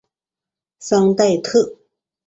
[0.79, 1.77] 桑代特。